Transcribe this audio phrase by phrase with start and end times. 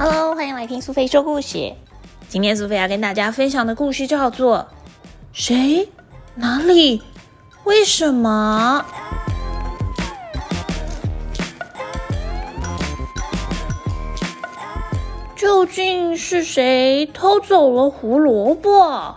[0.00, 1.74] Hello，欢迎来听苏菲说故事。
[2.28, 4.58] 今天苏菲要跟大家分享的故事叫做
[5.32, 5.88] 《谁、
[6.36, 7.02] 哪里、
[7.64, 8.86] 为什么》。
[15.34, 19.16] 究竟是谁偷走了胡萝卜？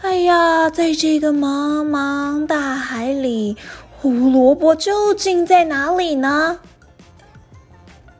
[0.00, 3.58] 哎呀，在这个茫茫大海里，
[3.98, 6.58] 胡萝卜究竟在哪里呢？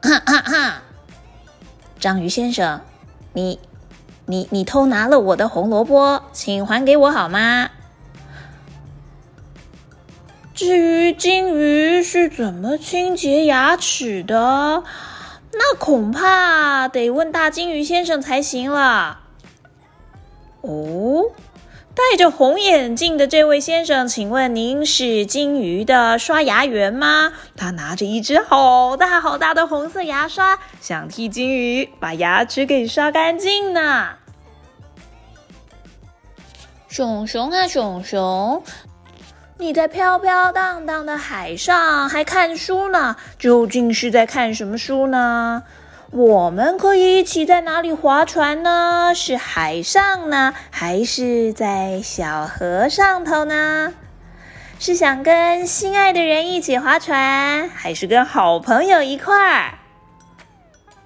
[0.02, 0.82] 哈哈哈！
[2.02, 2.80] 章鱼先生，
[3.32, 3.60] 你、
[4.26, 7.70] 你、你偷拿了我的红萝卜，请还给我好吗？
[10.52, 14.82] 至于金鱼是怎么清洁牙齿的？
[15.52, 19.20] 那恐怕得问大金鱼先生才行了。
[20.62, 21.26] 哦，
[21.94, 27.32] 戴着红眼镜的这位先生，请问您是金鱼的刷牙员吗？
[27.54, 34.08] 他拿着一支好大好大的红色牙刷，想替金鱼把牙齿给刷干净呢。
[36.88, 38.62] 熊熊啊，熊熊！
[39.58, 43.16] 你在飘飘荡荡的海上还看书呢？
[43.38, 45.62] 究竟是在看什么书呢？
[46.12, 49.14] 我们可以一起在哪里划船呢？
[49.14, 53.94] 是海上呢，还是在小河上头呢？
[54.78, 59.78] 是想跟心爱的人一起划船，还是跟好朋友一块儿？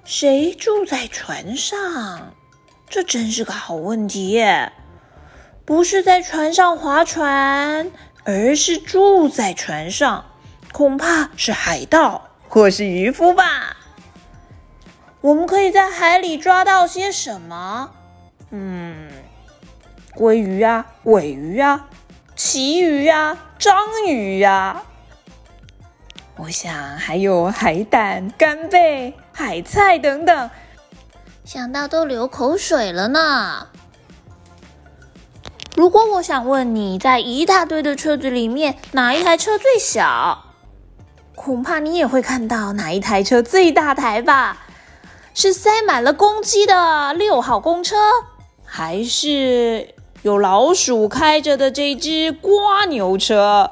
[0.03, 2.33] 谁住在船上？
[2.89, 4.43] 这真是个好问题！
[5.63, 7.89] 不是在船上划船。
[8.25, 10.25] 而是住在船上，
[10.73, 13.77] 恐怕是海盗或是渔夫吧。
[15.21, 17.89] 我们可以在海里抓到些什么？
[18.51, 19.09] 嗯，
[20.15, 21.87] 鲑鱼啊，尾鱼啊，
[22.35, 23.75] 旗鱼啊，章
[24.07, 24.83] 鱼呀。
[26.37, 30.49] 我想还有海胆、干贝、海菜等等，
[31.43, 33.67] 想到都流口水了呢。
[35.75, 40.45] 如果我想问你在一大堆的车子里面哪一台车最小，
[41.35, 44.66] 恐怕你也会看到哪一台车最大台吧？
[45.39, 47.95] 是塞满了公鸡的六号公车，
[48.65, 49.93] 还是
[50.23, 53.69] 有老鼠开着的这只瓜牛车？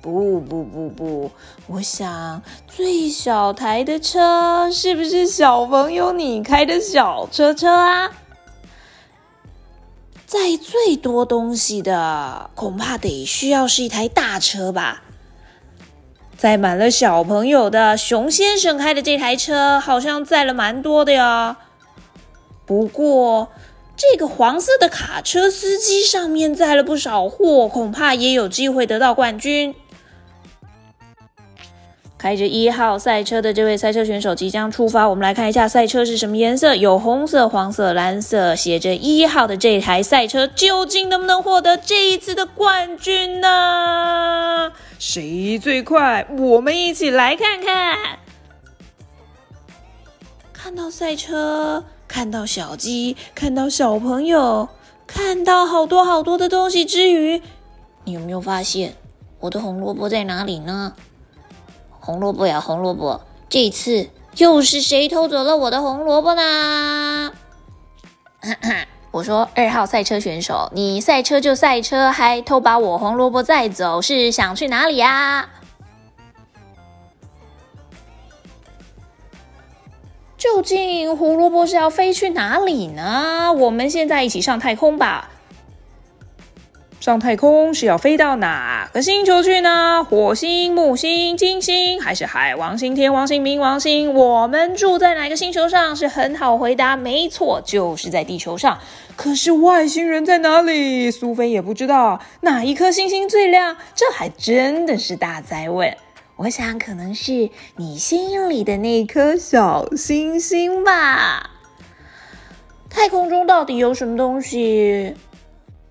[0.00, 1.32] 不不不不，
[1.66, 8.12] 我想最小台的车是不是小朋友你开的小车车啊？
[10.26, 15.02] 载最多东西的，恐怕得需要是一台大车吧。
[16.42, 21.56] 载满了小朋友的熊先生开的这台车，好像载了蛮多的呀。
[22.66, 23.46] 不过，
[23.96, 29.72] 这个黄色的卡车司机上面载了不少货，恐怕也有机会得到冠军。
[32.18, 44.72] 开着一号赛车的这位赛车选手即将出发，我们来看一下赛车是什么颜色，有红色、黄色、蓝色，写着一号的这台赛车究竟能不能获得这一次的冠军呢？
[45.04, 46.24] 谁最快？
[46.38, 48.20] 我们一起来看看。
[50.52, 54.68] 看到赛车，看到小鸡，看到小朋友，
[55.04, 57.42] 看到好多好多的东西之余，
[58.04, 58.94] 你有没有发现
[59.40, 60.94] 我的红萝卜在哪里呢？
[61.98, 63.22] 红萝卜呀，红萝卜！
[63.48, 67.32] 这次又是谁偷走了我的红萝卜呢？
[69.12, 75.50] 我说二号赛车选手，你赛车就赛车，还偷把我红萝卜载走，是想去哪里呀？
[80.38, 83.52] 究竟胡萝卜是要飞去哪里呢？
[83.52, 85.28] 我们现在一起上太空吧！
[87.02, 90.06] 上太空是要飞到哪个星球去呢？
[90.08, 94.14] 火星、木星、金星，还是海王星、天王星、冥王星？
[94.14, 95.96] 我们住在哪个星球上？
[95.96, 98.78] 是很好回答，没错，就是在地球上。
[99.16, 101.10] 可是外星人在哪里？
[101.10, 102.20] 苏菲也不知道。
[102.42, 103.76] 哪一颗星星最亮？
[103.96, 105.96] 这还真的是大灾问。
[106.36, 111.50] 我想可能是你心里的那颗小星星吧。
[112.88, 115.16] 太空中到底有什么东西？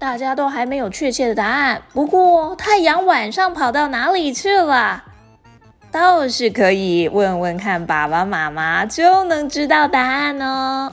[0.02, 1.80] 大家都还没有确切的答案。
[1.94, 5.04] 不过，太阳晚上跑到哪里去了？
[5.92, 10.92] 倒是可以问问看爸爸妈妈，就能知道答案哦。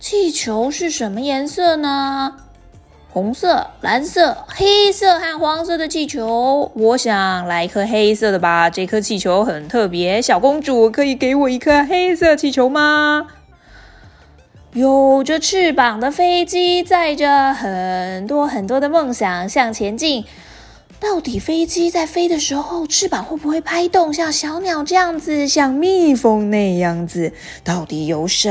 [0.00, 2.34] 气球是什么颜色呢？
[3.10, 6.72] 红色、蓝色、黑色和黄色的气球。
[6.74, 10.22] 我想来一颗黑色的吧，这颗气球很特别。
[10.22, 13.26] 小公主，可以给我一颗黑色气球吗？
[14.76, 20.26] 有着翅膀的飞机载着很多很多的梦想向前进，
[21.00, 27.32] 到底飞机在飞的时候，翅膀会不会拍动，像小鸟这样子，像蜜蜂那样子？
[27.64, 28.50] 到底有什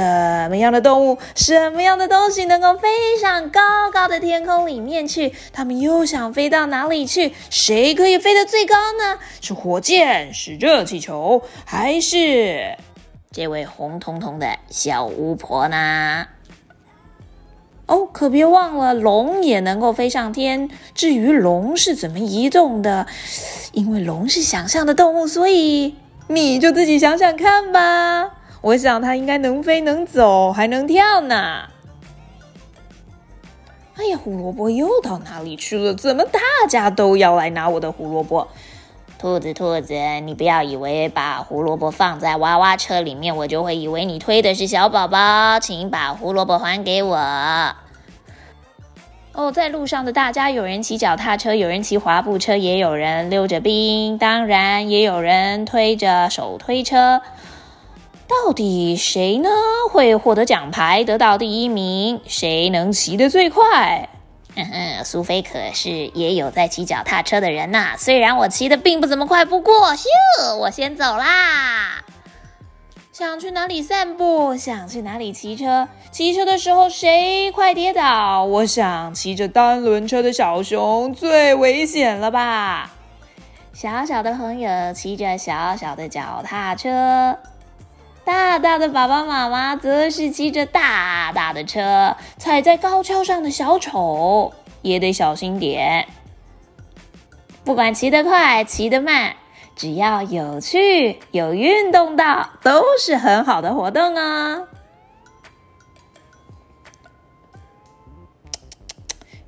[0.49, 2.87] 么样的动物，什么样的东西能够飞
[3.21, 3.61] 上高
[3.93, 5.31] 高的天空里面去？
[5.53, 7.33] 它们又想飞到哪里去？
[7.51, 9.19] 谁可以飞得最高呢？
[9.41, 12.75] 是火箭，是热气球，还是
[13.35, 16.27] 这位红彤彤的小巫婆呢？
[17.85, 20.69] 哦，可别忘了，龙也能够飞上天。
[20.93, 23.07] 至于龙是怎么移动的，
[23.73, 25.95] 因为龙是想象的动物，所以
[26.29, 28.31] 你就自己想想看吧。
[28.61, 31.65] 我想它应该能飞、能走，还能跳呢。
[33.97, 35.93] 哎呀，胡萝卜又到哪里去了？
[35.93, 36.39] 怎么大
[36.69, 38.47] 家都要来拿我的胡萝卜？
[39.25, 45.59] 兔子，兔子，你不要以为把胡萝卜放在娃娃车里面，我就会以为你推的是小宝宝。
[45.59, 47.17] 请把胡萝卜还给我。
[49.33, 57.23] 哦，在路上的大家，有人骑脚踏车，有人骑滑步车，也有人溜着冰，当然也有人推着手推车。
[58.27, 59.49] 到底谁呢
[59.91, 62.21] 会获得奖牌，得到第一名？
[62.27, 64.07] 谁能骑得最快？
[64.55, 67.95] 嗯哼，苏菲可是也有在骑脚踏车的人呐。
[67.97, 72.01] 虽然我骑的并不怎么快，不过咻，我先走啦。
[73.11, 74.55] 想去哪里散步？
[74.57, 75.87] 想去哪里骑车？
[76.11, 78.43] 骑车的时候谁快跌倒？
[78.43, 82.91] 我想骑着单轮车的小熊最危险了吧？
[83.73, 87.37] 小小的朋友骑着小小的脚踏车，
[88.25, 92.17] 大大的爸爸妈妈则是骑着大大的车。
[92.37, 94.51] 踩在高跷上的小丑
[94.81, 96.07] 也得小心点。
[97.63, 99.35] 不管骑得快，骑得慢。
[99.75, 104.61] 只要有趣、有运动到，都是很好的活动啊！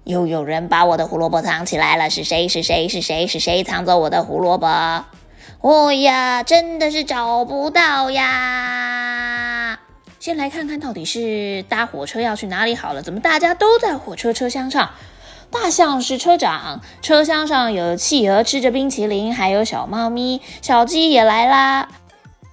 [0.03, 2.47] 又有人把我的胡萝卜藏起来了，是谁？
[2.47, 2.87] 是谁？
[2.87, 3.25] 是谁？
[3.25, 4.67] 是谁藏走我的胡萝卜？
[5.61, 9.79] 哦呀，真的是找不到呀！
[10.19, 13.01] 先来看看到底是搭火车要去哪里好了？
[13.01, 14.91] 怎么大家都在火车车厢上？
[15.49, 21.89] 大象是车长，车厢上有企鹅吃着冰淇淋，还有小猫咪、小鸡也来啦。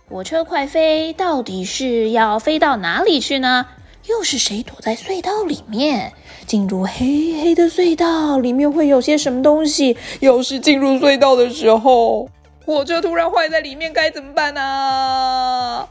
[0.08, 3.66] 火车快飞，到底是要飞到哪里去呢？
[4.06, 6.12] 又是谁躲在隧道里面？
[6.46, 9.96] 进入黑黑的隧道里面会有些什么东西？
[10.20, 12.28] 要是进入隧道的时候，
[12.64, 15.88] 火车突然坏在里面，该怎么办呢？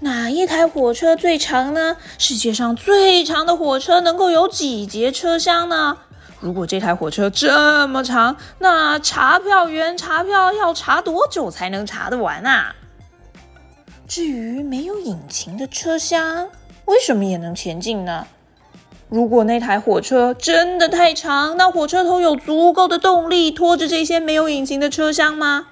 [0.00, 1.96] 哪一台火车最长呢？
[2.18, 5.96] 世界上最长的火车能够有几节车厢呢？
[6.40, 12.76] 如果这台火车这么长，那查票员查票要查多久才能查得完啊？
[14.06, 16.48] 至于没有引擎的车厢，
[16.84, 18.26] 为什么也能前进呢？
[19.08, 25.68] 如果那台火车真的太长，那火车头有足够的动力拖着这些没有引擎的车厢吗？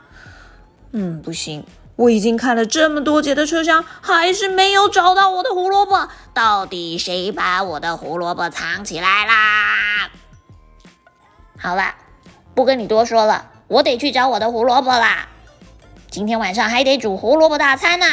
[0.92, 1.64] 嗯，不行。
[1.96, 6.08] 我已经看了这么多节的车厢，还是没有找到我的胡萝卜。
[6.34, 10.10] 到底谁把我的胡萝卜藏起来啦？
[11.58, 11.94] 好了，
[12.54, 15.28] 不跟你多说了，我得去找我的胡萝卜啦。
[16.10, 18.06] 今天晚上还得煮胡萝卜大餐呢。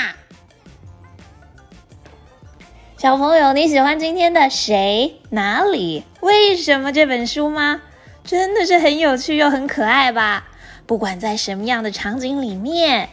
[3.03, 7.81] 小朋友，你喜欢今天的《谁哪里为什么》这本书吗？
[8.23, 10.47] 真的是很有趣又很可爱吧？
[10.85, 13.09] 不管在什么样的场景里面。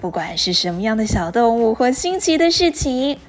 [0.00, 3.20] 不管是什么样的小动物或新奇的事情，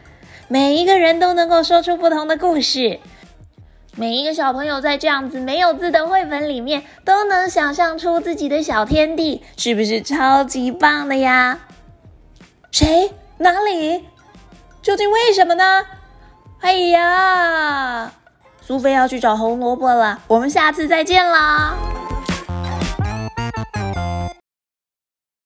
[0.47, 2.99] 每一个人都能够说出不同的故事。
[3.95, 11.59] 每一个小朋友在这样子没有字的绘本里面，都能想象出自己的小天地，是不是超级棒的呀？
[12.71, 13.11] 谁？
[13.37, 14.05] 哪里？
[14.81, 15.85] 究竟为什么呢？
[16.61, 18.11] 哎呀，
[18.61, 21.73] 苏菲要去找红萝卜了，我们下次再见啦！